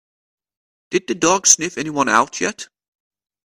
Did 0.89 1.05
the 1.05 1.13
dog 1.13 1.45
sniff 1.45 1.77
anyone 1.77 2.09
out 2.09 2.41
yet? 2.41 2.69